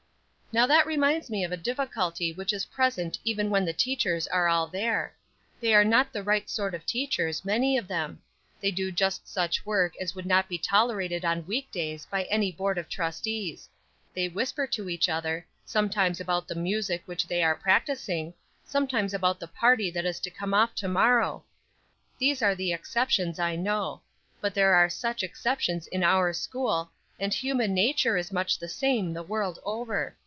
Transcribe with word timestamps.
"Now 0.53 0.65
that 0.67 0.85
reminds 0.85 1.29
me 1.29 1.45
of 1.45 1.53
a 1.53 1.67
difficulty 1.71 2.33
which 2.33 2.51
is 2.51 2.65
present 2.65 3.17
even 3.23 3.49
when 3.49 3.63
the 3.63 3.71
teachers 3.71 4.27
are 4.27 4.49
all 4.49 4.67
there. 4.67 5.15
They 5.61 5.73
are 5.73 5.85
not 5.85 6.11
the 6.11 6.23
right 6.23 6.49
sort 6.49 6.75
of 6.75 6.85
teachers, 6.85 7.45
many 7.45 7.77
of 7.77 7.87
them; 7.87 8.21
they 8.59 8.69
do 8.69 8.91
just 8.91 9.29
such 9.29 9.65
work 9.65 9.93
as 9.97 10.13
would 10.13 10.25
not 10.25 10.49
be 10.49 10.57
tolerated 10.57 11.23
on 11.23 11.45
week 11.47 11.71
days 11.71 12.05
by 12.05 12.23
any 12.25 12.51
board 12.51 12.77
of 12.77 12.89
trustees; 12.89 13.69
they 14.13 14.27
whisper 14.27 14.67
to 14.67 14.89
each 14.89 15.07
other; 15.07 15.47
sometimes 15.63 16.19
about 16.19 16.49
the 16.49 16.55
music 16.55 17.01
which 17.05 17.27
they 17.27 17.41
are 17.41 17.55
practicing, 17.55 18.33
sometimes 18.65 19.13
about 19.13 19.39
the 19.39 19.47
party 19.47 19.89
that 19.89 20.03
is 20.05 20.19
to 20.19 20.29
come 20.29 20.53
off 20.53 20.75
to 20.75 20.89
morrow. 20.89 21.45
These 22.19 22.41
are 22.41 22.55
the 22.55 22.73
exceptions, 22.73 23.39
I 23.39 23.55
know; 23.55 24.01
but 24.41 24.53
there 24.53 24.75
are 24.75 24.89
such 24.89 25.23
exceptions 25.23 25.87
in 25.87 26.03
our 26.03 26.33
school, 26.33 26.91
and 27.17 27.33
human 27.33 27.73
nature 27.73 28.17
is 28.17 28.33
much 28.33 28.59
the 28.59 28.67
same 28.67 29.13
the 29.13 29.23
world 29.23 29.57
over. 29.63 30.13